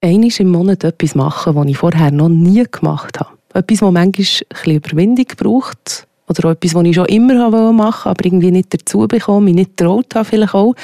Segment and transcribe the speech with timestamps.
[0.00, 3.30] einmal im Monat etwas machen, was ich vorher noch nie gemacht habe.
[3.52, 6.06] Etwas, das manchmal ein bisschen Überwindung braucht.
[6.28, 9.54] Oder auch etwas, was ich schon immer machen wollte, aber irgendwie nicht dazu bekommen, mich
[9.54, 10.74] nicht getraut habe vielleicht auch.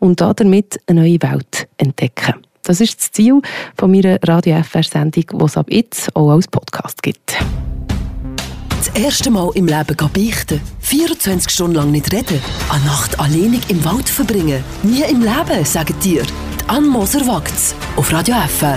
[0.00, 2.34] Und damit eine neue Welt entdecken.
[2.62, 3.42] Das ist das Ziel
[3.76, 7.36] von meiner Radio FR-Sendung, die es ab jetzt auch als Podcast gibt.
[8.84, 10.60] Das erste Mal im Leben beichten.
[10.80, 12.38] 24 Stunden lang nicht reden.
[12.68, 14.62] Eine Nacht alleinig im Wald verbringen.
[14.82, 16.22] Nie im Leben, sagen dir.
[16.22, 17.74] Die Ann Moser wagt's.
[17.96, 18.76] Auf Radio FR.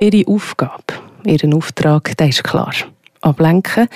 [0.00, 0.82] Ihre Aufgabe,
[1.24, 2.74] Ihren Auftrag, der ist klar.
[3.22, 3.88] Ablenken,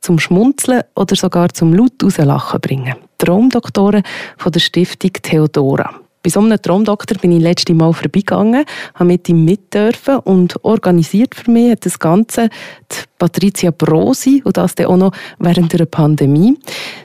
[0.00, 2.94] zum Schmunzeln oder sogar zum laut rauslachen bringen.
[3.18, 4.04] Traumdoktoren
[4.36, 6.01] von der Stiftung Theodora.
[6.24, 11.34] Bei so einem Traumdoktor bin ich letzte Mal vorbeigegangen, habe mit ihm mitdürfen und organisiert
[11.34, 12.48] für mich hat das Ganze
[12.92, 16.56] die Patricia Brosi und das dann auch noch während der Pandemie.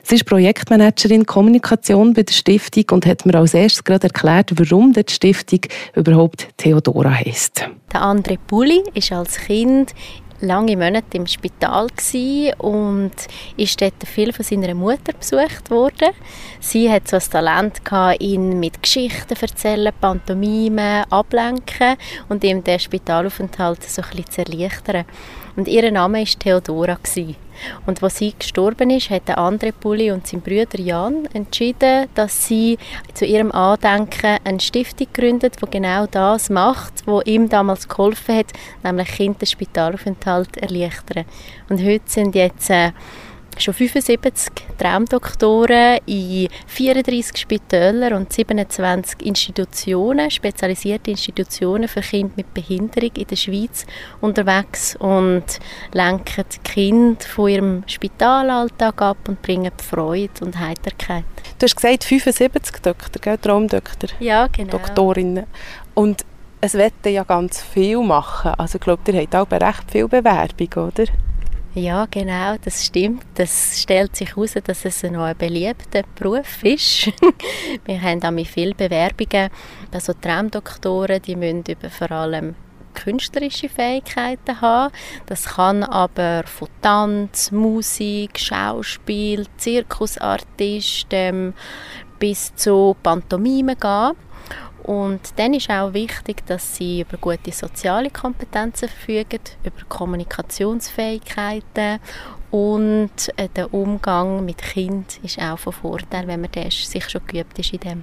[0.04, 4.92] Sie ist Projektmanagerin Kommunikation bei der Stiftung und hat mir als erstes gerade erklärt, warum
[4.92, 5.62] die Stiftung
[5.96, 7.68] überhaupt Theodora heißt.
[7.92, 9.94] Der André Pulli ist als Kind
[10.40, 11.88] lange Monate im Spital
[12.58, 13.12] und
[13.56, 16.10] ist dort viel von seiner Mutter besucht worden.
[16.60, 21.96] Sie hat so das Talent gehabt, ihn mit Geschichten erzählen, Pantomime, ablenken
[22.28, 25.04] und ihm den Spitalaufenthalt so ein bisschen zu erleichtern.
[25.56, 26.98] Und ihr Name war Theodora.
[27.86, 32.46] Und als sie gestorben ist, hat der andere Pulli und sein Bruder Jan entschieden, dass
[32.46, 32.78] sie
[33.14, 38.52] zu ihrem Andenken eine Stiftung gründet, die genau das macht, was ihm damals geholfen hat,
[38.82, 41.24] nämlich Kinder Spitalaufenthalt erleichtern.
[41.68, 42.92] Und heute sind jetzt äh,
[43.60, 53.10] schon 75 Traumdoktoren in 34 Spitälern und 27 Institutionen, spezialisierte Institutionen für Kinder mit Behinderung
[53.14, 53.86] in der Schweiz
[54.20, 55.44] unterwegs und
[55.92, 61.24] lenken die Kinder von ihrem Spitalalltag ab und bringen Freude und Heiterkeit.
[61.58, 63.38] Du hast gesagt 75 Doktor, gell?
[63.38, 64.10] Traumdoktor?
[64.20, 64.72] Ja, genau.
[64.72, 65.46] Doktorinnen.
[65.94, 66.24] Und
[66.60, 68.52] es werden ja ganz viel machen.
[68.58, 71.04] Also ich glaube, ihr habt auch recht viel Bewerbung, oder?
[71.78, 73.24] Ja, genau, das stimmt.
[73.36, 77.12] Das stellt sich heraus, dass es noch ein beliebter Beruf ist.
[77.84, 79.48] Wir haben auch viele Bewerbungen.
[79.92, 82.56] Also Traumdoktoren, die müssen über vor allem
[82.94, 84.92] künstlerische Fähigkeiten haben.
[85.26, 91.54] Das kann aber von Tanz, Musik, Schauspiel, Zirkusartist ähm,
[92.18, 94.16] bis zu Pantomime gehen.
[94.88, 101.98] Und dann ist auch wichtig, dass sie über gute soziale Kompetenzen verfügen, über Kommunikationsfähigkeiten
[102.50, 107.58] und äh, der Umgang mit Kind ist auch von Vorteil, wenn man sich schon geübt
[107.58, 108.02] ist in dem.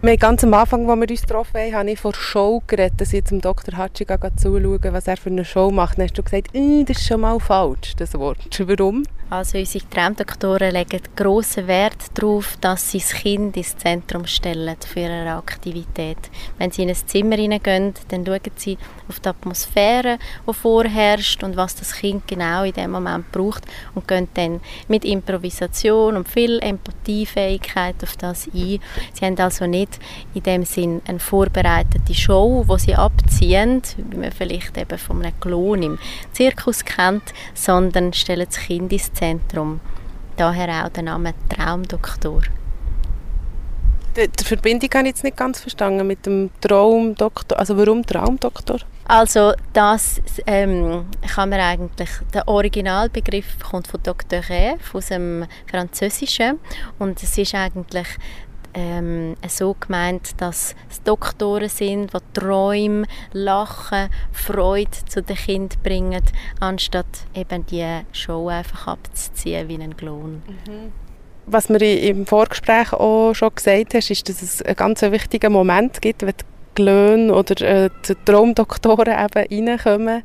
[0.00, 3.12] Wir ganz am Anfang, als wir uns getroffen haben, habe ich von Show geredet, dass
[3.12, 3.76] ich zum Dr.
[3.76, 5.98] Hatschiga zuschauen was er für eine Show macht.
[5.98, 8.38] Dann hast du gesagt, das ist schon mal falsch, das Wort.
[8.58, 9.04] Warum?
[9.32, 15.00] Also unsere Traumdoktoren legen grossen Wert darauf, dass sie das Kind ins Zentrum stellen für
[15.00, 16.18] ihre Aktivität.
[16.58, 18.76] Wenn sie in ein Zimmer hineingehen, dann schauen sie
[19.12, 20.18] auf die Atmosphäre,
[20.48, 23.64] die vorherrscht und was das Kind genau in dem Moment braucht
[23.94, 28.80] und gehen dann mit Improvisation und viel Empathiefähigkeit auf das ein.
[29.12, 29.98] Sie haben also nicht
[30.34, 35.38] in dem Sinn eine vorbereitete Show, wo sie abziehen, wie man vielleicht eben von einem
[35.38, 35.98] Klon im
[36.32, 39.80] Zirkus kennt, sondern stellen das Kind ins Zentrum.
[40.36, 42.42] Daher auch der Name Traumdoktor.
[44.16, 47.58] Die Verbindung habe ich jetzt nicht ganz verstanden mit dem Traumdoktor.
[47.58, 48.80] Also warum Traumdoktor?
[49.06, 54.40] Also das ähm, kann man eigentlich, der Originalbegriff kommt von Dr.
[54.40, 56.60] Rêve aus dem Französischen
[56.98, 58.06] und es ist eigentlich
[58.74, 66.22] ähm, so gemeint, dass es Doktoren sind, die Träume, Lachen, Freude zu den Kindern bringen,
[66.60, 70.42] anstatt eben die Show einfach abzuziehen wie einen Klon.
[70.66, 70.92] Mhm.
[71.46, 76.00] Was mir im Vorgespräch auch schon gesagt hast, ist, dass es einen ganz wichtigen Moment
[76.00, 76.34] gibt, wenn
[76.76, 80.22] die Glöhne oder äh, die Traumdoktoren eben reinkommen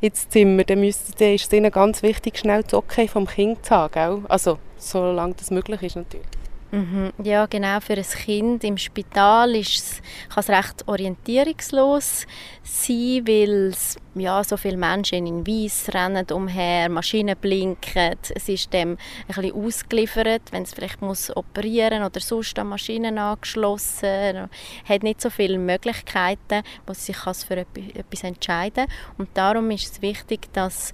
[0.00, 3.64] ins Zimmer, dann, müssen, dann ist es ihnen ganz wichtig, schnell das Okay vom Kind
[3.64, 3.92] zu haben.
[3.92, 4.18] Gell?
[4.28, 6.37] Also, solange das möglich ist natürlich.
[6.70, 7.12] Mhm.
[7.22, 7.80] Ja, genau.
[7.80, 12.26] Für ein Kind im Spital es, kann es recht orientierungslos
[12.62, 18.16] sein, weil es, ja, so viele Menschen in Weiß rennen umher, Maschinen blinken.
[18.34, 18.98] Es ist dem
[19.28, 24.50] ein bisschen ausgeliefert, wenn es vielleicht muss operieren oder sonst an Maschinen angeschlossen.
[24.86, 29.16] hat nicht so viele Möglichkeiten, wo es sich für etwas entscheiden kann.
[29.16, 30.92] Und darum ist es wichtig, dass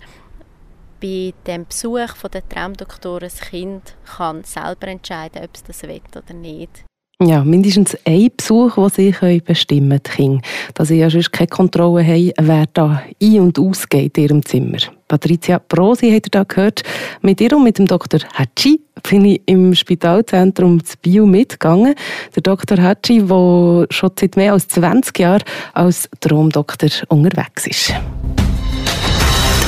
[1.05, 6.01] bei dem Besuch von der Traumdoktoren das Kind kann selber entscheiden, ob es das will
[6.17, 6.85] oder nicht.
[7.23, 10.41] Ja, mindestens ein Besuch, den sie bestimmen können,
[10.73, 14.79] dass sie ja sonst keine Kontrolle haben, wer da ein- und ausgeht in ihrem Zimmer.
[15.06, 16.83] Patricia Brosi hat ihr da gehört.
[17.21, 18.21] Mit ihr und mit dem Dr.
[18.33, 21.95] Hatschi bin ich im Spitalzentrum zu Bio mitgegangen.
[22.35, 22.79] Der Dr.
[22.79, 27.95] Hatschi, der schon seit mehr als 20 Jahren als Traumdoktor unterwegs ist.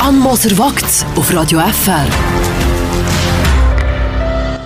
[0.00, 0.84] Ann Moser wagt
[1.16, 2.06] auf Radio FR.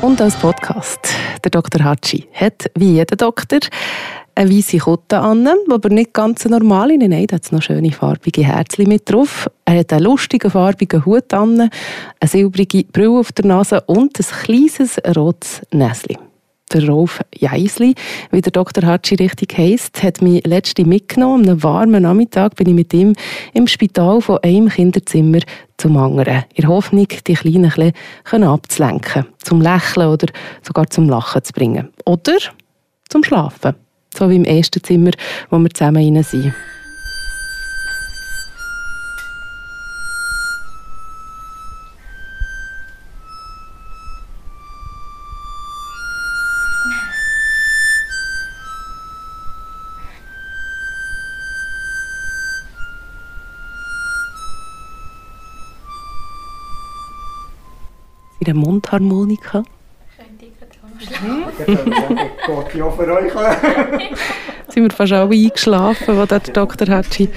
[0.02, 1.00] Und als Podcast.
[1.42, 1.84] Der Dr.
[1.84, 3.60] Hatschi hat, wie jeder Doktor,
[4.34, 6.88] eine weiße Kutte an, aber nicht ganz normal.
[6.96, 9.48] Nein, da hat noch schöne farbige Herzchen mit drauf.
[9.64, 11.70] Er hat einen lustigen farbigen Hut an, eine
[12.28, 16.29] silbrige Brille auf der Nase und ein kleines rotes Näschen.
[16.72, 17.96] Der Rolf Jeisli,
[18.31, 18.87] wie der Dr.
[18.87, 21.49] Hatschi richtig heisst, hat mich letzte mitgenommen.
[21.49, 23.14] Am warmen Nachmittag bin ich mit ihm
[23.55, 25.40] im Spital von einem Kinderzimmer
[25.78, 26.44] zum anderen.
[26.55, 27.93] In der Hoffnung, die Kleinen
[28.31, 30.28] ein abzulenken, zum Lächeln oder
[30.62, 31.88] sogar zum Lachen zu bringen.
[32.06, 32.38] Oder
[33.08, 33.75] zum Schlafen.
[34.14, 35.11] So wie im ersten Zimmer,
[35.50, 36.55] wo wir zusammen rein sind.
[58.50, 59.62] In der Mundharmonika.
[60.17, 63.32] Könnte ich gerade Dann sagen, Gott, ja für euch.
[64.75, 66.88] sind wir fast alle eingeschlafen, wo der Dr.
[66.88, 67.28] Hatschi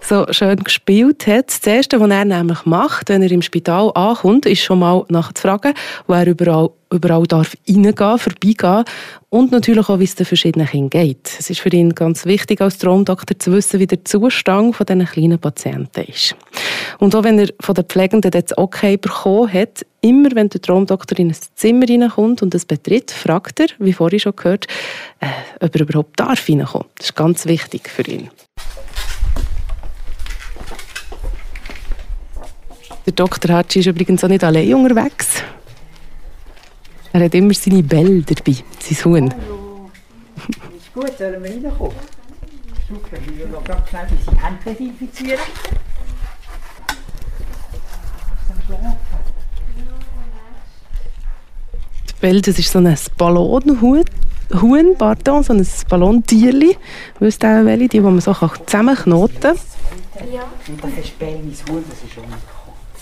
[0.00, 1.48] so schön gespielt hat.
[1.48, 5.74] Das Erste, was er nämlich macht, wenn er im Spital ankommt, ist schon mal nachzufragen,
[6.06, 8.84] wo er überall, überall darf reingehen, vorbeigehen
[9.30, 11.30] und natürlich auch, wie es den verschiedenen Kindern geht.
[11.38, 15.04] Es ist für ihn ganz wichtig, als Traumdoktor zu wissen, wie der Zustand von diesen
[15.04, 16.34] kleinen Patienten ist.
[16.98, 21.18] Und auch wenn er von den Pflegenden das Okay bekommen hat, immer wenn der Traumdoktor
[21.18, 24.66] in ein Zimmer reinkommt und es betritt, fragt er, wie vorhin schon gehört,
[25.20, 25.26] äh,
[25.60, 26.88] ob er überhaupt darf reinkommen.
[26.96, 28.30] Das ist ganz wichtig für ihn.
[33.06, 33.56] Der Dr.
[33.56, 35.42] Hatschi ist übrigens auch nicht allein unterwegs.
[37.12, 39.34] Er hat immer seine Bälle dabei, sein Huhn.
[40.76, 41.96] Ist gut, sollen wir reinkommen?
[42.88, 45.40] Super, will noch gerade schnell unsere Hände desinfizieren.
[52.08, 54.04] Die Bälle, das ist so ein Ballonhuhn,
[54.54, 56.76] Huhn, pardon, so ein Ballontierli.
[57.20, 57.88] Wisst ihr, welche?
[57.88, 59.58] Die, die man so zusammenknoten kann.
[60.68, 62.58] Und das ist Bell, mein Huhn, das ist umgekommen.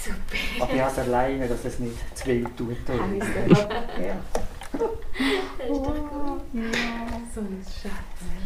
[0.07, 0.63] Super.
[0.63, 2.77] Aber ich habe es alleine, dass es nicht zu wild tut.
[3.99, 4.17] Ja.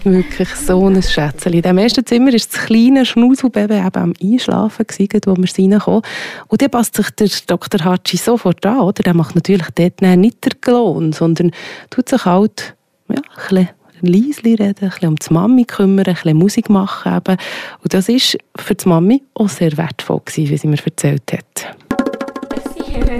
[0.05, 1.52] Wirklich so ein Schätzchen.
[1.52, 6.02] In dem ersten Zimmer war das kleine Schnuselbaby eben am Einschlafen, gewesen, wo wir reinkommen.
[6.49, 7.85] Und dann passt sich der Dr.
[7.85, 8.81] Hatschi sofort an.
[8.81, 9.02] Oder?
[9.02, 11.50] Der macht natürlich dort nicht den Klon, sondern
[11.91, 12.76] tut sich halt
[13.12, 13.69] ja, ein bisschen
[14.03, 17.17] leise reden, ein bisschen um die Mami kümmern, ein bisschen Musik machen.
[17.17, 17.37] Eben.
[17.83, 21.77] Und das war für die Mami auch sehr wertvoll, gewesen, wie sie mir erzählt hat.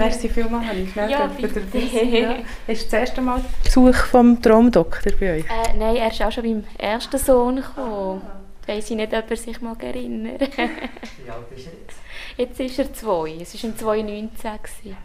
[0.01, 1.63] Merci vielmals, ich schnell Ja, bitte.
[2.17, 2.37] Ja.
[2.67, 5.45] Ist das erste Mal Besuch vom Traumdoktor bei euch?
[5.45, 8.23] Äh, nein, er ist auch schon beim ersten Sohn gekommen.
[8.67, 11.99] Weiss ich nicht, ob er sich mag erinnern Wie alt ist er jetzt?
[12.37, 13.37] Jetzt ist er zwei.
[13.41, 14.31] Es war im 2019.
[14.41, 14.97] gewesen.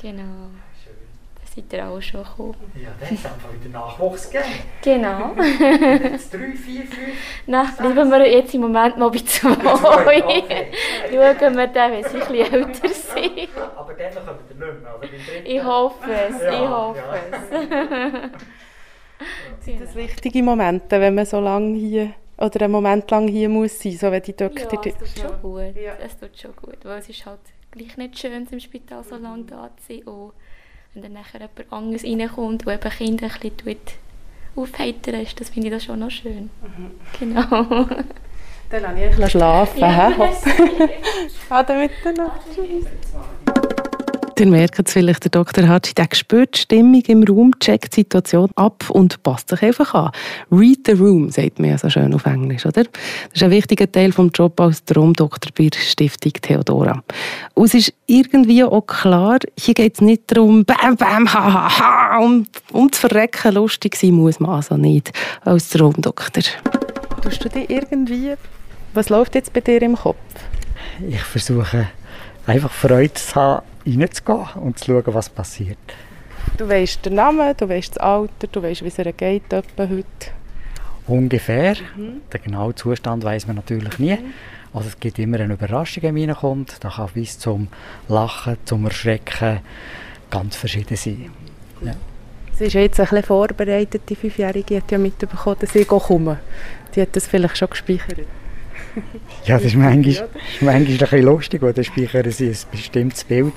[0.00, 0.50] Genau.
[1.54, 2.54] Seid ihr auch schon gekommen.
[2.82, 4.48] Ja, dann es einfach wieder Nachwuchs gegeben.
[4.82, 5.34] Genau.
[6.10, 7.14] Jetzt drei, vier, fünf.
[7.46, 9.54] Nein, bleiben wir jetzt im Moment noch bei zwei.
[9.54, 10.66] Zwei, okay.
[11.10, 13.48] Schauen wir dann, wenn sie ein bisschen älter sind.
[13.76, 14.38] Aber dann kommen
[15.02, 15.46] wir nicht mehr.
[15.56, 18.30] Ich hoffe es, ich Ja, hoffe ja.
[18.30, 18.30] es.
[19.64, 23.78] Sind das wichtige Momente, wenn man so lange hier oder einen Moment lang hier muss
[23.78, 24.86] sein, so wenn die Ja, Doktor...
[24.86, 25.76] es tut schon gut.
[25.76, 25.92] Ja.
[26.04, 27.38] Es tut schon gut, weil es ist halt
[27.70, 30.02] gleich nicht schön, im Spital so lange da zu sein.
[30.04, 30.32] Und
[30.94, 33.76] wenn dann nachher jemand anderes reinkommt, der eben Kinder ein bisschen
[34.54, 36.50] aufheitern ist, das finde ich das schon noch schön.
[37.18, 37.86] Genau.
[38.70, 39.78] Dann lasse ich euch schlafen.
[39.80, 40.14] Ja, hä?
[41.50, 42.32] Ade miteinander.
[44.38, 45.68] Ihr merkt es vielleicht, der Dr.
[45.68, 49.94] Hatschi, der spürt die Stimmung im Raum, checkt die Situation ab und passt sich einfach
[49.94, 50.10] an.
[50.50, 52.84] Read the room, sagt man ja so schön auf Englisch, oder?
[52.84, 52.92] Das
[53.34, 57.02] ist ein wichtiger Teil des Jobs als Traumdoktor bei der Stiftung Theodora.
[57.54, 61.78] Und es ist irgendwie auch klar, hier geht es nicht darum, bam, bam, ha, ha,
[61.78, 65.12] ha, um, um zu verrecken, lustig sein muss man also nicht
[65.42, 66.42] als Traumdoktor.
[67.22, 68.34] Tust du dich irgendwie,
[68.94, 70.16] was läuft jetzt bei dir im Kopf?
[71.08, 71.88] Ich versuche
[72.46, 75.78] einfach Freude zu haben, reinzugehen und zu schauen, was passiert.
[76.56, 79.88] Du weißt den Namen, du weißt das Alter, du weißt, wie es ihr geht etwa
[79.88, 80.06] heute.
[81.06, 81.74] Ungefähr.
[81.96, 84.18] Den genauen Zustand weiß man natürlich nie.
[84.72, 86.76] Also es gibt immer eine Überraschung, wenn man reinkommt.
[86.80, 87.68] Da kann bis zum
[88.08, 89.60] Lachen, zum Erschrecken
[90.30, 91.30] ganz verschieden sein.
[91.82, 91.94] Ja.
[92.54, 96.38] Sie ist jetzt ein bisschen vorbereitet, die Fünfjährige hat ja mitbekommen, dass ich komme.
[96.94, 98.26] Die hat das vielleicht schon gespeichert.
[99.44, 100.28] Ja, das ist manchmal,
[100.60, 103.54] manchmal ein bisschen lustig, weil dann speichern sie ein bestimmtes Bild,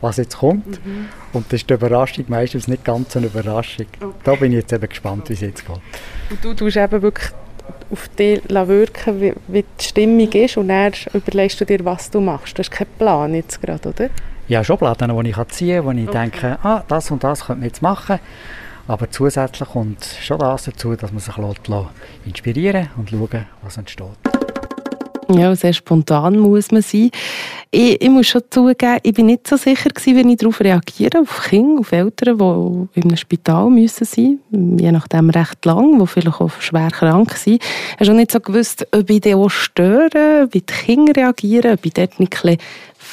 [0.00, 0.84] was jetzt kommt.
[0.84, 1.08] Mhm.
[1.32, 3.86] Und das ist die Überraschung meistens nicht ganz eine Überraschung.
[4.00, 4.12] Okay.
[4.24, 5.76] Da bin ich jetzt eben gespannt, wie es jetzt geht.
[6.30, 7.30] Und du tust eben wirklich
[7.90, 12.20] auf dich wirken, wie, wie die Stimmung ist und dann überlegst du dir, was du
[12.20, 12.58] machst.
[12.58, 14.10] Du hast keinen Plan jetzt gerade, oder?
[14.46, 16.18] Ja, schon Platten, die ich ziehen kann, wo ich okay.
[16.18, 18.18] denke, ah, das und das könnte man jetzt machen.
[18.86, 21.34] Aber zusätzlich kommt schon das dazu, dass man sich
[22.24, 24.37] inspirieren und schauen, was entsteht.
[25.30, 27.10] Ja, sehr spontan muss man sein.
[27.70, 31.20] Ich, ich, muss schon zugeben, ich bin nicht so sicher gewesen, wenn ich darauf reagiere,
[31.20, 32.38] auf Kinder, auf Eltern,
[32.94, 37.34] die einem Spital müssen sein müssen, je nachdem recht lang, die vielleicht auch schwer krank
[37.34, 37.62] sind.
[37.62, 41.74] Ich habe schon nicht so gewusst, ob ich die auch störe, wie die Kinder reagieren,
[41.74, 42.56] ob ich dort nicht ein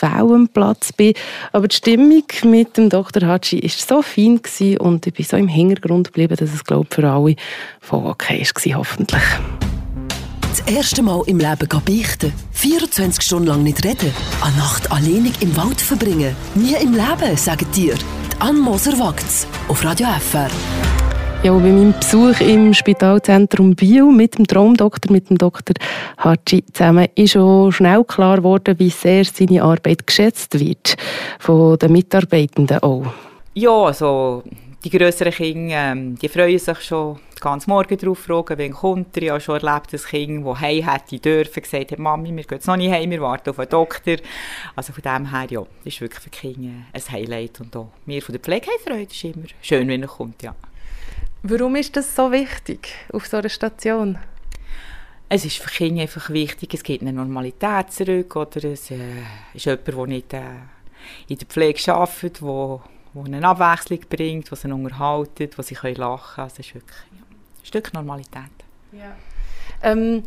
[0.01, 1.13] am Platz bin.
[1.51, 3.27] Aber die Stimmung mit dem Dr.
[3.27, 4.39] Hatschi war so fein
[4.79, 7.35] und ich bin so im Hintergrund geblieben, dass es, glaube ich, für alle
[7.81, 9.23] voll okay war, hoffentlich.
[10.65, 12.33] Das erste Mal im Leben beichten.
[12.53, 14.11] 24 Stunden lang nicht reden.
[14.41, 16.35] Eine Nacht alleinig im Wald verbringen.
[16.55, 17.93] Nie im Leben, sagen dir.
[17.93, 19.45] Die Ann Moser wagt's.
[19.67, 20.49] Auf Radio FR.
[21.43, 25.75] Ja, bei meinem Besuch im Spitalzentrum Bio mit dem Traumdoktor, mit dem Dr.
[26.17, 30.95] Hatschi zusammen, ist schon schnell klar geworden, wie sehr seine Arbeit geschätzt wird.
[31.37, 33.05] Von den Mitarbeitenden auch.
[33.53, 34.41] Ja, also
[34.83, 39.23] die grösseren Kinder, ähm, die freuen sich schon ganzen Morgen darauf, fragen, wann kommt er.
[39.23, 42.57] Ich habe schon erlebt, dass Kind, das heim hätte dürfen, gesagt hat, Mami, wir gehen
[42.57, 44.17] jetzt noch nicht heim, wir warten auf einen Doktor.
[44.75, 47.61] Also von dem her, ja, das ist wirklich für die Kinder ein Highlight.
[47.61, 50.55] Und auch wir von der Pflege haben Freude, ist immer schön, wenn er kommt, ja.
[51.43, 54.17] Warum ist das so wichtig auf so einer Station?
[55.29, 58.97] Es ist für Kinder einfach wichtig, es gibt eine Normalität zurück, oder es äh,
[59.53, 60.41] ist jemand, der nicht äh,
[61.27, 62.81] in der Pflege arbeitet, der
[63.23, 66.43] eine Abwechslung bringt, wo sie unterhalten, wo sie können lachen können.
[66.43, 67.24] Also es ist wirklich ja,
[67.65, 68.51] Stück Normalität.
[68.91, 69.15] Ja.
[69.81, 70.23] Ähm,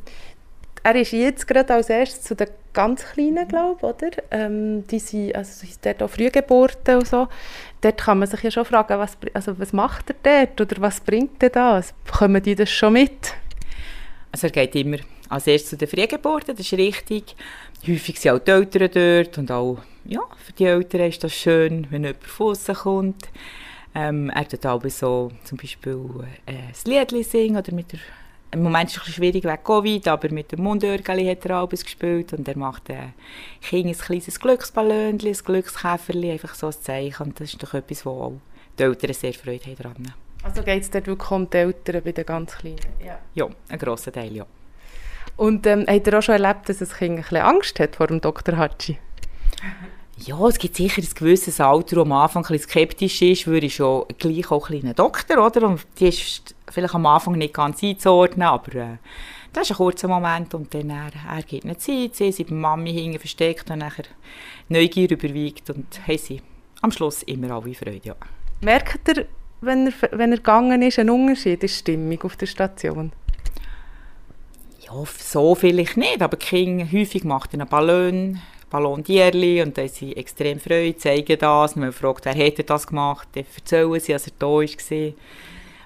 [0.83, 4.11] er ist jetzt gerade als erstes zu den ganz Kleinen, glaube oder?
[4.31, 7.29] Ähm, die sind, also sind dort auch Frühgeburten und so.
[7.81, 11.01] Dort kann man sich ja schon fragen, was, also was macht er dort oder was
[11.01, 11.83] bringt er da?
[12.05, 13.35] Bekommen die das schon mit?
[14.33, 17.37] Also er geht immer als erstes zu den Frühgeburten, das ist richtig.
[17.87, 21.87] Häufig sind auch die Eltern dort und auch ja, für die Eltern ist das schön,
[21.91, 23.29] wenn jemand von kommt.
[23.99, 25.99] Ähm, er tut auch so zum Beispiel
[26.47, 27.99] äh, ein Lied singen oder mit der
[28.51, 31.61] im Moment ist es ein bisschen schwierig wegen Covid, aber mit dem Mundörgeli hat er
[31.61, 32.95] auch gespielt und er macht äh,
[33.73, 38.11] ein kleines Glücksballönchen, ein Glückskäferli, einfach so ein Zeichen und das ist doch etwas, wo
[38.11, 38.41] auch
[38.79, 40.15] die Eltern sehr Freude haben daran.
[40.43, 42.79] Also geht es dort wirklich um die Eltern bei den ganz Kleinen?
[43.05, 44.47] Ja, ja ein grosser Teil, ja.
[45.37, 48.07] Und ähm, habt ihr auch schon erlebt, dass das Kind ein bisschen Angst hat vor
[48.07, 48.57] dem Dr.
[48.57, 48.97] Hatschi?
[50.25, 53.67] Ja, es gibt sicher ein gewisses Alter, das am Anfang ein bisschen skeptisch ist, würde
[53.67, 55.69] ich schon gleich auch ein Doktor, oder?
[55.69, 58.97] Und die ist vielleicht am Anfang nicht ganz einzuordnen, aber äh,
[59.53, 62.55] das ist ein kurzer Moment und dann er, er gibt eine Zeit, sie sind bei
[62.55, 64.05] Mami hinten versteckt und nachher
[64.69, 66.43] Neugier überwiegt und haben sie
[66.83, 68.17] am Schluss immer alle Freude, ja.
[68.61, 69.27] Merkt ihr,
[69.61, 73.13] wenn er, wenn er gegangen ist, einen Unterschied in Stimmung auf der Station?
[74.81, 80.17] Ja, so vielleicht nicht, aber King häufig macht einen Ballon, Ballondierli und dann sind sie
[80.17, 81.75] extrem Freude, zeigen das.
[81.75, 85.13] Und man fragt, wer hätte das gemacht, dann erzählen sie, dass er da war.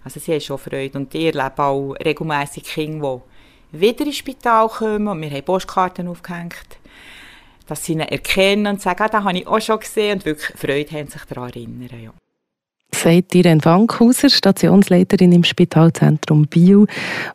[0.05, 3.23] Also sie haben schon Freude und ich erlebe auch regelmässig Kinder,
[3.73, 6.79] die wieder ins Spital kommen und wir haben Postkarten aufgehängt,
[7.67, 10.57] dass sie ihn erkennen und sagen, ah, das habe ich auch schon gesehen und wirklich
[10.59, 12.03] Freude haben, sich daran erinnern.
[12.03, 12.12] Ja
[13.03, 16.87] sagt Irene Wankhauser, Stationsleiterin im Spitalzentrum Bio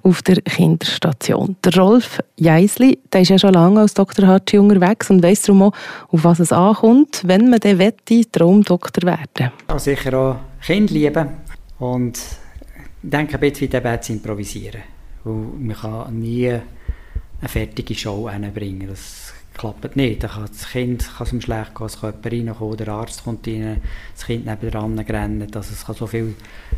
[0.02, 1.58] auf der Kinderstation.
[1.64, 4.28] Der Rolf Jeisli, der ist ja schon lange als Dr.
[4.28, 5.74] Hatschi unterwegs und weiss darum auch,
[6.10, 11.28] auf was es ankommt, wenn man dann wette, Traumdoktor werden ja, Sicher auch Kinder lieben
[11.80, 12.18] und
[13.02, 14.82] denke ein bisschen wie zu improvisieren.
[15.26, 18.88] man kann nie eine fertige Show hinbringen.
[18.88, 19.27] Das
[19.58, 20.24] klappt nicht.
[20.24, 23.48] Dann kann das Kind kann es schlecht gehen, es kann jemand reinkommen, der Arzt kommt
[23.48, 23.82] rein,
[24.14, 25.48] das Kind nebenan rennen.
[25.54, 26.36] Also es kann so viel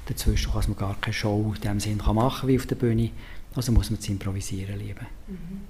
[0.08, 3.10] dazwischen, dass man gar keine Show in dem Sinn kann machen wie auf der Bühne.
[3.56, 5.08] Also muss man zu improvisieren lieben.
[5.28, 5.62] Mhm.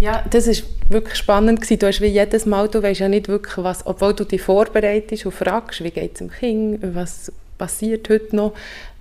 [0.00, 1.78] Ja, das ist wirklich spannend gewesen.
[1.78, 5.26] Du hast wie jedes Mal, du weißt ja nicht wirklich, was, obwohl du dich vorbereitest
[5.26, 8.54] und fragst, wie geht es dem Kind, was passiert heute noch,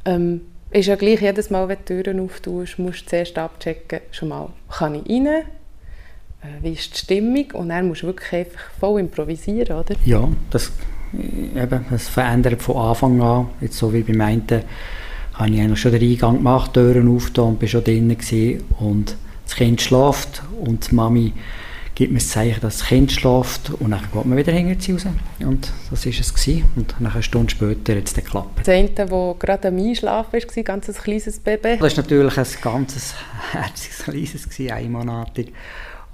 [0.05, 4.29] ähm, ist ja gleich jedes Mal, wenn du Türen auftust, musst du zuerst abchecken, schon
[4.29, 5.43] mal, kann ich rein,
[6.61, 9.95] wie ist die Stimmung und dann musst du wirklich einfach voll improvisieren, oder?
[10.05, 10.71] Ja, das,
[11.13, 13.47] eben, das verändert von Anfang an.
[13.61, 14.43] Jetzt so wie beim einen
[15.33, 18.63] habe ich eigentlich schon den Eingang gemacht, Türen aufgetan und bin schon drinnen gewesen.
[18.79, 21.33] und das Kind schläft und die Mami
[21.97, 24.91] gibt man das Zeichen, dass das Kind schläft und dann geht man wieder hinter sie
[24.91, 25.05] raus.
[25.39, 26.33] Und das war es.
[26.33, 26.63] Gewesen.
[26.75, 28.59] Und nach einer Stunde später hat es dann geklappt.
[28.59, 31.77] Das eine, das gerade am Einschlafen war, ein ganz kleines Baby.
[31.79, 33.15] Das war natürlich ein ganz
[33.51, 35.53] herziges, kleines, einmonatig.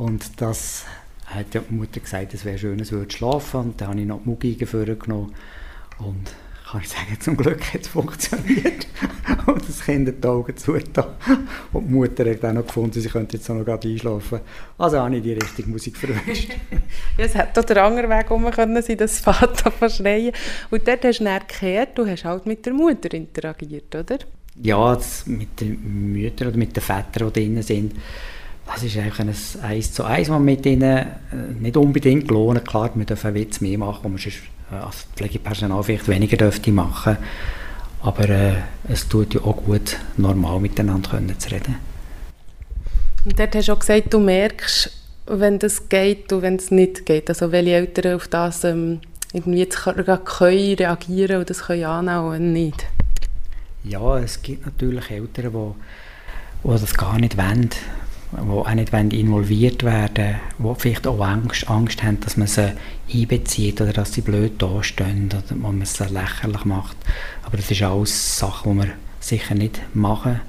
[0.04, 0.84] Und das
[1.28, 3.62] hat ja die Mutter gesagt, es wäre schön, es würde schlafen.
[3.62, 5.34] Und dann habe ich noch die Mugi genommen.
[5.98, 6.36] Und
[6.70, 8.86] kann ich sagen, zum Glück hat es funktioniert.
[9.46, 11.06] und das Kind hat die Augen zugetan.
[11.72, 14.42] Und die Mutter hat dann noch gefunden, sie könnte jetzt auch noch gerade einschlafen.
[14.78, 16.50] Also habe ich die richtige Musik verwünscht.
[17.18, 20.34] ja, es hätte auch der andere Weg um können sein, dass das Vater verschreien.
[20.70, 24.18] Und dort hast du dann gekehrt, du hast halt mit der Mutter interagiert, oder?
[24.62, 27.94] Ja, mit den Müttern oder mit den Vätern, die drin sind.
[28.66, 31.08] Das ist eigentlich ein Eins zu Eins, was mit ihnen äh,
[31.60, 32.66] nicht unbedingt lohnt.
[32.66, 34.40] Klar, wir dürfen einen Witz mehr machen, wo man sonst
[34.72, 37.18] äh, als Pflegepersonal vielleicht weniger dürfte machen.
[38.02, 38.56] Aber äh,
[38.90, 41.76] es tut ja auch gut, normal miteinander können zu reden.
[43.26, 44.92] Und dort hast du auch gesagt, du merkst,
[45.28, 47.30] wenn das geht und wenn es nicht geht.
[47.30, 49.00] Also welche Eltern auf das ähm,
[49.32, 52.86] irgendwie jetzt können reagieren und das können annehmen und nicht.
[53.84, 57.70] Ja, es gibt natürlich Eltern, die, die das gar nicht wollen
[58.38, 62.74] die auch nicht involviert werden wollen, die vielleicht auch Angst, Angst haben, dass man sie
[63.14, 66.98] einbezieht oder dass sie blöd dastehen oder dass man sie lächerlich macht.
[67.44, 70.42] Aber das ist alles Sachen, die wir sicher nicht machen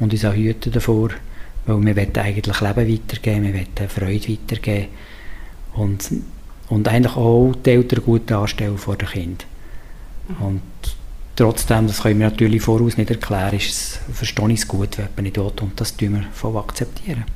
[0.00, 1.10] und uns auch hüten davor,
[1.66, 4.88] weil wir wollen eigentlich Leben weitergeben, wir wollen Freude weitergeben
[5.74, 6.10] und,
[6.68, 9.48] und eigentlich auch die Eltern gut anstellen vor den Kindern.
[10.40, 10.62] Und
[11.38, 15.06] Trotzdem, das können wir natürlich voraus nicht erklären, ist es, verstehe ich es gut, wenn
[15.14, 17.26] man nicht will, und das tun wir voll akzeptieren.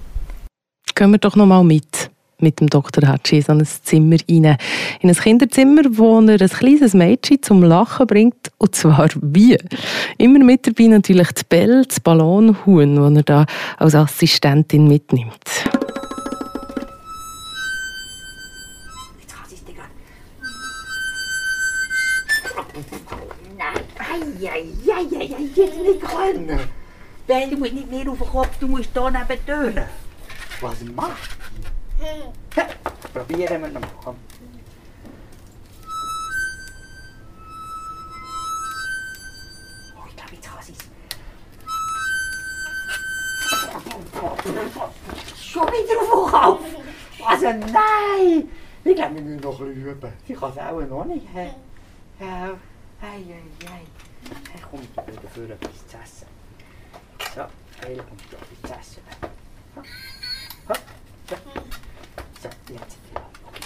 [0.92, 3.08] Gehen wir doch noch mal mit mit dem Dr.
[3.08, 4.56] Hatschi in ein Zimmer rein.
[5.00, 8.50] In ein Kinderzimmer, wo er ein kleines Mädchen zum Lachen bringt.
[8.58, 9.56] Und zwar wie?
[10.18, 13.46] Immer mit dabei natürlich die Belle, das Ballonhuhn, das er da
[13.78, 15.44] als Assistentin mitnimmt.
[24.48, 26.60] Eieieiei, jetzt nicht können.
[27.26, 29.84] Ben, du musst nicht mehr auf den Kopf, du musst hier neben die Türen.
[30.60, 31.30] Was machst
[31.98, 32.04] du?
[32.04, 32.32] Ja,
[33.14, 33.88] probieren wir noch mal.
[34.04, 34.14] Oh,
[40.08, 40.78] ich glaube, jetzt kann sie es.
[45.44, 46.64] Schon wieder auf den Kopf?
[47.24, 48.48] Also nein!
[48.84, 50.12] Ich glaube, wir müssen noch ein bisschen üben.
[50.26, 51.24] Sie kann es auch noch nicht.
[52.18, 52.50] Ja,
[53.02, 53.86] ei, ei, ei.
[54.52, 56.26] Hey, komm, ich gebe dafür etwas zu essen.
[57.34, 57.40] So,
[57.84, 59.02] Heil kommt da etwas zu essen.
[59.76, 59.82] Ha.
[60.68, 60.74] Ha.
[61.28, 61.36] So.
[62.42, 62.98] so, jetzt.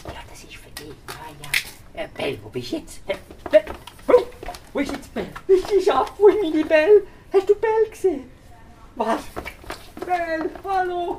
[0.06, 0.94] Ja, das ist für dich.
[1.08, 2.02] Ah ja.
[2.02, 3.04] Äh, Bell, wo bist du jetzt?
[3.06, 3.64] Bell.
[4.72, 5.28] Wo ist jetzt Bell?
[5.48, 7.06] Ist die Schaf, wo ist meine Bell?
[7.32, 8.30] Hast du Bell gesehen?
[8.94, 9.22] Was?
[10.04, 11.18] Bell, hallo?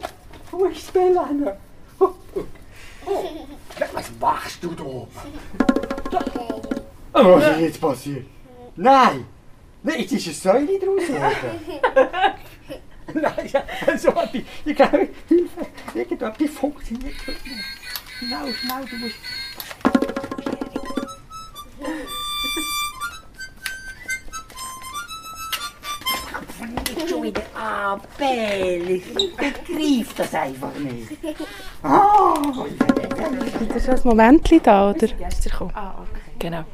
[0.51, 1.57] Wo ist Bell, Anna?
[1.99, 2.45] Oh, oh.
[3.93, 5.11] Was machst du da oben?
[7.13, 8.25] Was ist jetzt passiert?
[8.75, 9.25] Nein!
[9.83, 11.03] Nein, jetzt ist eine Säule draus
[13.13, 13.49] Nein,
[13.97, 17.39] so etwas, ich glaube, Hilfe, irgendetwas funktioniert nicht.
[18.19, 19.15] Schnell, schnell, du musst...
[26.89, 28.89] Nicht schon wieder an, Bell.
[28.89, 31.11] Ich begreife das einfach nicht.
[31.83, 32.65] Oh,
[33.75, 35.07] ist das ein Moment da, oder?
[35.73, 36.21] Ah, okay.
[36.39, 36.65] Genau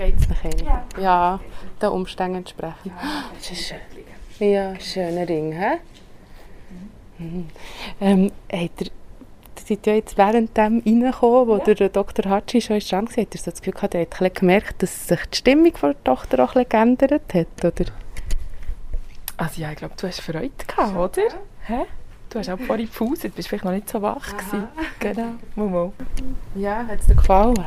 [0.00, 0.64] geht es nachher nicht.
[0.64, 1.40] Ja, ja
[1.80, 2.86] den Umständen entsprechend.
[2.86, 4.50] Ja, das ist schön.
[4.50, 5.78] Ja, schöner Ring, hä?
[7.18, 7.48] Mhm.
[8.00, 8.86] Ähm, hat er,
[9.62, 11.74] seid ja jetzt während dem reingekommen, wo ja.
[11.74, 12.30] der Dr.
[12.30, 15.20] Hatschi schon dran war, hat er so das Gefühl gehabt, er hat gemerkt, dass sich
[15.26, 17.90] die Stimmung der Tochter auch ein geändert hat, oder?
[19.36, 21.28] Also ja, ich glaube, du hast Freude gehabt, oder?
[21.66, 21.84] Hä?
[22.30, 24.68] Du hast auch vorhin gepauset, bist vielleicht noch nicht so wach gewesen.
[24.98, 25.92] Genau, Momo.
[26.54, 27.64] Ja, hat es dir gefallen?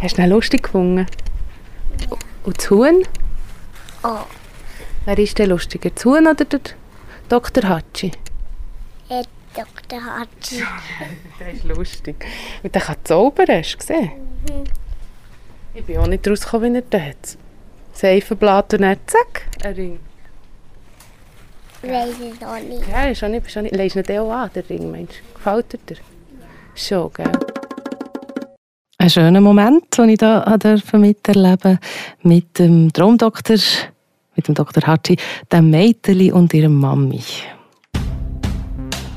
[0.00, 1.06] Hast du ihn lustig gefunden?
[2.44, 3.02] Und das Huhn?
[4.04, 4.20] Oh.
[5.04, 6.60] Wer ist denn lustiger, das Huhn oder der
[7.28, 7.68] Dr.
[7.68, 8.12] Hatschi?
[9.10, 10.04] Der Dr.
[10.04, 10.62] Hatschi.
[11.40, 12.24] der ist lustig.
[12.62, 14.12] Und der kann zaubern, hast du gesehen?
[14.48, 14.64] Mhm.
[15.74, 17.38] Ich bin auch nicht rausgekommen, wie er das hat.
[17.92, 20.00] Seifenblatt und dann zack, ein Ring.
[21.82, 22.88] Weiß ich auch nicht.
[22.88, 23.46] Ja, ist auch nicht.
[23.46, 23.74] Ist auch nicht.
[23.74, 25.34] Leist ihn auch an, der Ring, meinst du?
[25.34, 25.96] Gefällt dir?
[26.74, 27.32] Schon, gell?
[29.00, 31.78] Ein schöner Moment, den ich hier miterleben
[32.24, 33.56] mit dem Traumdoktor,
[34.34, 34.84] mit dem Dr.
[34.88, 35.16] Hatschi,
[35.52, 37.22] dem Mädchen und ihrer Mami.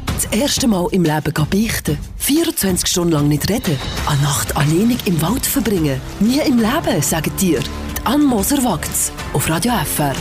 [0.06, 1.98] Das erste Mal im Leben beichten.
[2.18, 3.76] 24 Stunden lang nicht reden.
[4.08, 6.00] Eine Nacht alleinig im Wald verbringen.
[6.20, 7.60] Nie im Leben, sagen dir.
[7.62, 9.12] Die Ann Moser wagt's.
[9.34, 10.14] Auf Radio FR.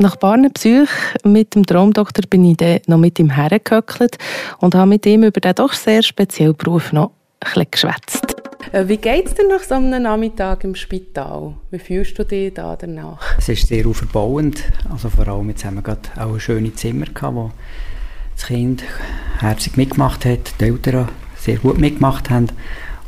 [0.00, 0.86] Nach ein paar Besuchen
[1.24, 4.16] mit dem Traumdoktor bin ich dann noch mit ihm hergehöckelt
[4.58, 8.36] und habe mit ihm über den doch sehr speziellen Beruf noch ein geschwätzt.
[8.70, 11.54] Äh, wie geht es dir nach so einem Nachmittag im Spital?
[11.72, 13.20] Wie fühlst du dich da danach?
[13.38, 14.62] Es ist sehr verbauend.
[14.88, 17.50] Also vor allem jetzt haben wir gerade auch ein schönes Zimmer gehabt, wo
[18.36, 18.84] das Kind
[19.40, 22.48] herzlich mitgemacht hat, die Eltern sehr gut mitgemacht haben.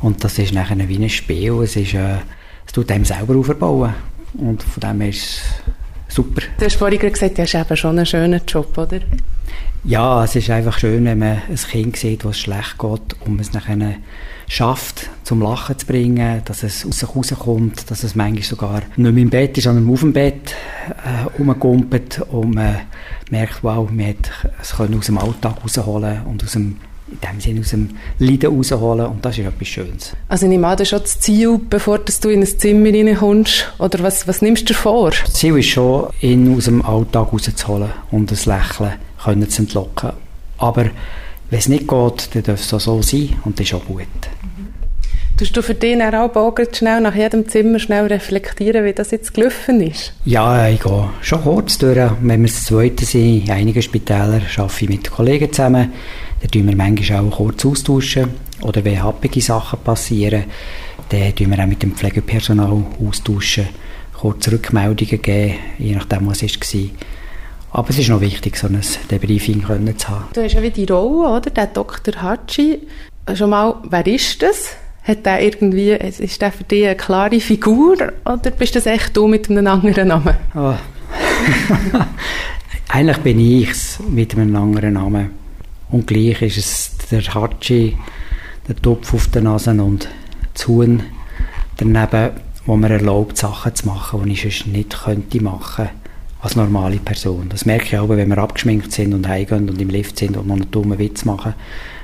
[0.01, 1.53] Und das ist nachher wie ein Spiel.
[1.61, 2.17] Es, ist, äh,
[2.65, 3.93] es tut einem selber aufbauen.
[4.33, 5.41] Und von dem her ist es
[6.11, 6.41] super.
[6.57, 8.99] Du hast vorhin gesagt, du hast eben schon einen schönen Job, oder?
[9.83, 13.39] Ja, es ist einfach schön, wenn man ein Kind sieht, was schlecht geht und man
[13.39, 13.95] es nachher
[14.47, 19.13] schafft, zum Lachen zu bringen, dass es aus sich rauskommt, dass es manchmal sogar nicht
[19.13, 20.53] mehr im Bett ist, sondern auf dem Bett
[21.03, 22.81] äh, rumgumpelt und man
[23.31, 24.29] merkt, wow, man hat
[24.61, 26.77] es können aus dem Alltag rausholen und aus dem
[27.11, 30.15] in dem Sinne aus dem Leiden rausholen und das ist etwas Schönes.
[30.27, 33.73] Also ich nehme an, das ist schon das Ziel, bevor du in ein Zimmer reinkommst,
[33.77, 35.11] oder was, was nimmst du dir vor?
[35.11, 38.93] Das Ziel ist schon, ihn aus dem Alltag rauszuholen und das Lächeln
[39.23, 40.11] können zu entlocken.
[40.57, 40.85] Aber
[41.49, 44.07] wenn es nicht geht, dann darf es auch so sein und das ist auch gut.
[45.41, 49.81] Tust du für dich auch schnell nach jedem Zimmer schnell reflektieren, wie das jetzt gelaufen
[49.81, 50.13] ist?
[50.23, 51.97] Ja, ich gehe schon kurz durch.
[52.21, 55.93] Wenn wir das Zweite sind, in einigen Spitälern arbeite ich mit Kollegen zusammen.
[56.41, 58.29] Da tun wir manchmal auch kurz austauschen.
[58.61, 60.43] Oder wenn happige Sachen passieren,
[61.09, 63.67] dann tun wir auch mit dem Pflegepersonal austauschen,
[64.13, 66.81] kurz Rückmeldungen geben, je nachdem, was es war.
[67.71, 70.25] Aber es ist noch wichtig, so ein Debriefing können zu haben.
[70.35, 71.49] Du hast ja wie die Rolle, oder?
[71.49, 72.21] Der Dr.
[72.21, 72.87] Hatschi.
[73.33, 74.75] Schon mal, wer ist das?
[75.03, 79.27] Hat der irgendwie, ist der für dich eine klare Figur oder bist das echt du
[79.27, 80.35] mit einem anderen Namen?
[80.55, 80.73] Oh.
[82.89, 85.31] Eigentlich bin ich es mit einem anderen Namen.
[85.89, 87.97] Und gleich ist es der Hatschi,
[88.67, 90.07] der Topf auf der Nase und
[90.53, 91.01] das Huhn
[91.77, 92.31] daneben,
[92.65, 95.89] wo mir erlaubt, Sachen zu machen, die ich sonst nicht könnte machen
[96.41, 97.49] als normale Person.
[97.49, 100.47] Das merke ich auch, wenn wir abgeschminkt sind und heimgehen und im Lift sind und
[100.47, 101.53] noch einen dummen Witz machen,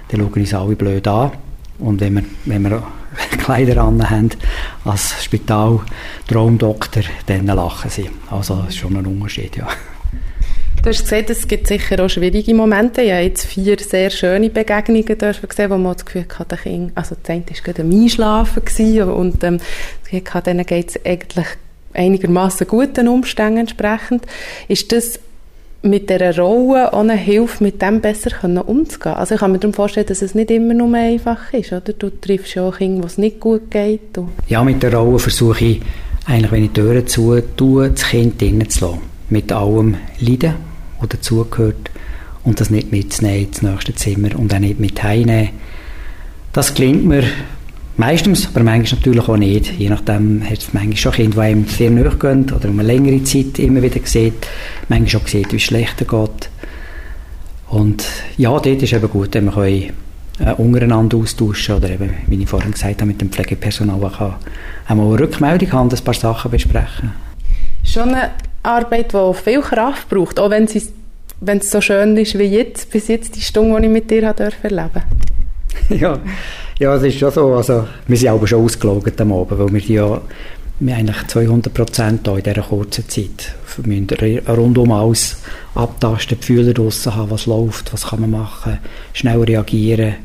[0.10, 1.32] dann schauen uns alle blöd an.
[1.80, 2.84] Und wenn wir, wenn wir
[3.38, 4.30] Kleider an haben
[4.86, 5.80] als Spital
[6.28, 8.10] Traumdoktor, dann lachen sie.
[8.30, 9.68] Also das ist schon ein Unterschied, ja.
[10.84, 13.02] Du hast gesagt, es gibt sicher auch schwierige Momente.
[13.02, 17.16] Ich habe jetzt vier sehr schöne Begegnungen gesehen, wo man das Gefühl hatte, Kind, also
[17.22, 19.60] das eine war gerade am Einschlafen und ähm,
[20.46, 21.48] denen geht es eigentlich
[21.94, 24.26] einigermaßen guten Umständen entsprechend.
[24.68, 25.20] Ist das
[25.84, 29.16] mit dieser Rolle eine Hilfe, mit dem besser umzugehen.
[29.16, 31.94] Also ich kann mir darum vorstellen, dass es nicht immer nur einfach ist, oder?
[31.94, 34.18] Du triffst ja auch Kinder, wo es nicht gut geht.
[34.18, 35.82] Und ja, mit der Rolle versuche ich
[36.26, 39.02] eigentlich, wenn ich die Türen zu tue, das Kind drinnen zu lassen.
[39.30, 40.56] Mit allem Leiden,
[41.00, 41.92] das dazugehört.
[42.44, 45.50] Und das nicht mitzunehmen ins nächste Zimmer und auch nicht mit heimnehmen.
[46.54, 47.24] Das gelingt mir
[47.98, 49.74] Meistens, aber manchmal natürlich auch nicht.
[49.80, 52.88] Je nachdem hat es manchmal schon Kinder, die einem sehr nahe gehen oder um eine
[52.88, 54.48] längere Zeit immer wieder sieht.
[54.88, 56.50] Manchmal auch sieht, wie es schlechter geht.
[57.70, 58.06] Und
[58.38, 62.48] ja, dort ist es eben gut, wenn man äh, untereinander austauschen oder eben, wie ich
[62.48, 64.36] vorhin gesagt habe, mit dem Pflegepersonal auch
[64.88, 67.14] einmal eine Rückmeldung haben, ein paar Sachen besprechen.
[67.84, 68.30] Schon eine
[68.62, 70.94] Arbeit, die viel Kraft braucht, auch wenn es,
[71.42, 74.24] wenn es so schön ist wie jetzt, bis jetzt die Stunde, die ich mit dir
[74.24, 75.02] erleben durfte.
[75.96, 76.20] ja,
[76.80, 77.56] ja, es ist schon so.
[77.56, 80.22] Also, wir sind aber schon ausgelogen am Abend, weil wir ja
[80.80, 83.54] wir eigentlich 200 Prozent in dieser kurzen Zeit.
[83.78, 85.38] Wir müssen rundum alles
[85.74, 88.80] abtasten, die Fühler draussen haben, was läuft, was kann man machen,
[89.14, 90.16] schnell reagieren.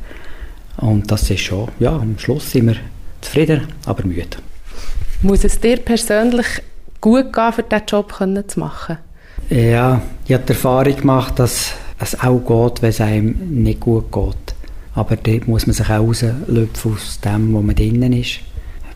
[0.76, 2.76] Und das ist schon, ja, am Schluss sind wir
[3.20, 4.36] zufrieden, aber müde.
[5.22, 6.46] Muss es dir persönlich
[7.00, 8.14] gut gehen, für diesen Job
[8.46, 8.98] zu machen?
[9.48, 14.10] Ja, ich habe die Erfahrung gemacht, dass es auch geht, wenn es einem nicht gut
[14.12, 14.51] geht.
[14.94, 18.40] Aber dort muss man sich auch rauslöpfen aus dem, wo man drinnen ist.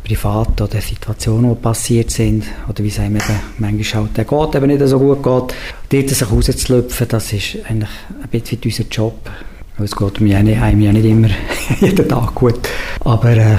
[0.05, 4.55] Privat oder Situationen, die passiert sind, oder wie sagen wir eben, manchmal halt, der geht
[4.55, 5.55] eben nicht so gut geht.
[5.89, 7.91] Dort sich rauszulöpfen, das ist eigentlich
[8.23, 9.31] ein bisschen unser Job.
[9.83, 11.29] Es geht mir einem ja nicht immer
[11.81, 12.61] jeden Tag gut.
[13.01, 13.57] Aber äh,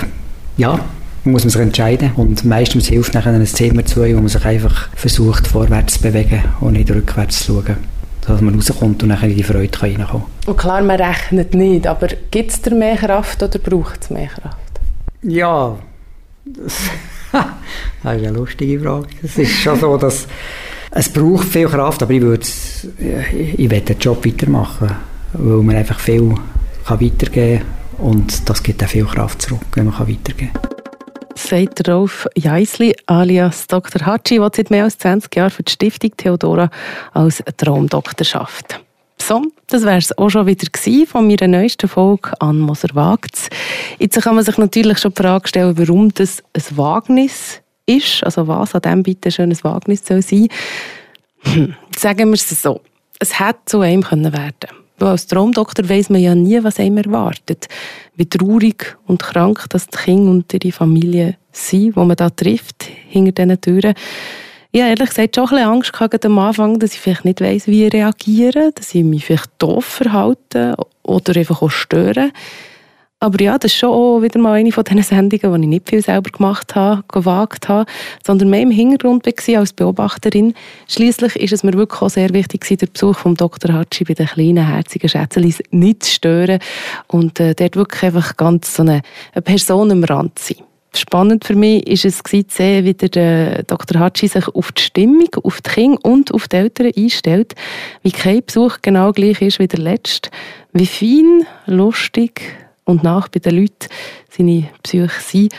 [0.56, 0.80] ja,
[1.26, 2.12] muss man sich entscheiden.
[2.15, 6.43] Und meistens hilft nachher ein Zimmer zu, wo man sich einfach versucht, vorwärts zu bewegen
[6.62, 7.96] und nicht rückwärts zu schauen
[8.27, 10.23] dass man rauskommt und dann in die Freude reinkommen kann.
[10.45, 14.27] Und klar, man rechnet nicht, aber gibt es da mehr Kraft oder braucht es mehr
[14.27, 14.57] Kraft?
[15.23, 15.77] Ja,
[16.45, 16.73] das,
[17.31, 17.45] das
[18.17, 19.07] ist eine lustige Frage.
[19.23, 20.27] Es ist schon so, dass
[20.91, 24.91] es braucht viel Kraft, aber ich würde ich, ich will den Job weitermachen,
[25.33, 26.35] weil man einfach viel
[26.85, 27.63] kann weitergeben
[27.97, 30.76] kann und das gibt auch viel Kraft zurück, wenn man weitergeben kann
[31.38, 34.06] sagt Rolf Jeisli alias Dr.
[34.06, 36.69] Hatschi, der seit mehr als 20 Jahren für die Stiftung Theodora
[37.13, 38.80] als Traumdoktor schafft.
[39.21, 40.67] So, das wäre es auch schon wieder
[41.08, 43.50] von meiner neuesten Folge an Moser wagt's.
[44.00, 48.47] Jetzt kann man sich natürlich schon die Frage stellen, warum das ein Wagnis ist, also
[48.47, 50.47] was an dem bitte schön ein Wagnis soll sein.
[51.41, 52.82] Hm, sagen wir es so.
[53.19, 57.67] Es hätte zu einem können werden als Traumdoktor weiß man ja nie, was einem erwartet.
[58.15, 62.83] Wie traurig und krank das die Kinder und ihre Familie sind, die man da trifft,
[63.10, 63.93] hinter diesen Türen.
[64.71, 67.41] Ich habe ehrlich gesagt schon ein bisschen Angst gehabt am Anfang, dass ich vielleicht nicht
[67.41, 72.31] weiss, wie reagieren, dass ich mich vielleicht doof verhalte oder einfach auch störe.
[73.19, 75.89] Aber ja, das ist schon auch wieder mal eine von diesen Sendungen, die ich nicht
[75.89, 77.89] viel selber gemacht habe, gewagt habe,
[78.23, 80.53] sondern mehr im Hintergrund war als Beobachterin.
[80.88, 83.73] Schließlich ist es mir wirklich auch sehr wichtig, den Besuch von Dr.
[83.73, 86.60] Hatschi bei den kleinen, herzigen Schätzelis nicht zu stören
[87.08, 89.01] und äh, dort wirklich einfach ganz so eine,
[89.34, 90.63] eine Person am Rand zu sein.
[90.95, 93.99] Spannend für mich ist es zu sehen, wie der Dr.
[93.99, 97.56] Hatschi sich auf die Stimmung, auf die Kinder und auf die Eltern einstellt,
[98.03, 100.30] wie kein Besuch genau gleich ist wie der letzte,
[100.73, 103.88] wie fein, lustig, und nach bei den Leuten
[104.30, 105.50] seine Psyche sein.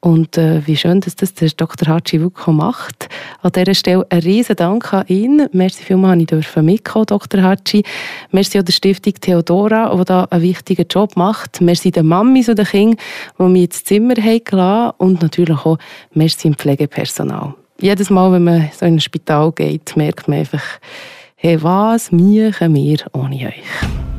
[0.00, 1.92] Und äh, wie schön, dass das der Dr.
[1.92, 3.08] Hatschi wirklich macht.
[3.42, 5.48] An dieser Stelle ein riesen Dank an ihn.
[5.52, 7.42] Merci vielmals, dass ich mitkommen Dr.
[7.42, 7.82] Hatschi.
[8.30, 11.60] Merci auch der Stiftung Theodora, die da einen wichtigen Job macht.
[11.60, 12.96] Merci den Mamis und den Kindern,
[13.38, 14.94] die mich ins Zimmer haben gelassen.
[14.98, 15.78] Und natürlich auch
[16.14, 17.54] merci im Pflegepersonal.
[17.80, 20.62] Jedes Mal, wenn man so in ein Spital geht, merkt man einfach,
[21.34, 24.17] hey, was machen wir ohne euch?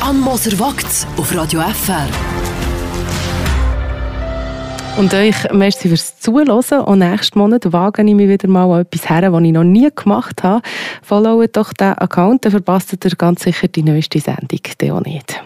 [0.00, 2.06] Ann Moser wagt auf Radio FR.
[4.96, 6.84] Und euch merci fürs Zuhören.
[6.84, 9.88] Und nächsten Monat wage ich mich wieder mal an etwas her, was ich noch nie
[9.94, 10.62] gemacht habe.
[11.02, 14.60] Followet doch diesen Account, dann verpasst ihr ganz sicher die neueste Sendung.
[14.80, 15.42] Der auch nicht.